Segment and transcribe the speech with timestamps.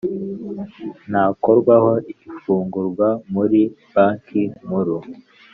[1.09, 3.61] ntakorwaho ifungurwa muri
[3.93, 4.97] Banki Nkuru